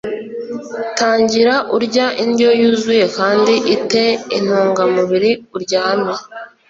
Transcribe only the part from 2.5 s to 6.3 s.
yuzuye kandi i te intungamubiri uryame